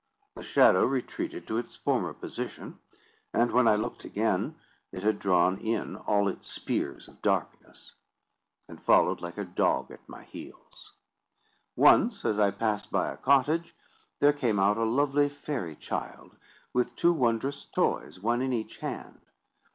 The 0.35 0.41
shadow 0.41 0.83
retreated 0.83 1.45
to 1.45 1.59
its 1.59 1.75
former 1.75 2.11
position; 2.11 2.79
and 3.35 3.51
when 3.51 3.67
I 3.67 3.75
looked 3.75 4.03
again, 4.03 4.55
it 4.91 5.03
had 5.03 5.19
drawn 5.19 5.59
in 5.59 5.95
all 5.95 6.27
its 6.27 6.47
spears 6.47 7.07
of 7.07 7.21
darkness, 7.21 7.93
and 8.67 8.81
followed 8.81 9.21
like 9.21 9.37
a 9.37 9.45
dog 9.45 9.91
at 9.91 10.09
my 10.09 10.23
heels. 10.23 10.93
Once, 11.75 12.25
as 12.25 12.39
I 12.39 12.49
passed 12.49 12.89
by 12.91 13.11
a 13.13 13.17
cottage, 13.17 13.75
there 14.19 14.33
came 14.33 14.57
out 14.59 14.77
a 14.77 14.85
lovely 14.85 15.29
fairy 15.29 15.75
child, 15.75 16.35
with 16.73 16.95
two 16.95 17.13
wondrous 17.13 17.65
toys, 17.65 18.19
one 18.19 18.41
in 18.41 18.51
each 18.51 18.79
hand. 18.79 19.21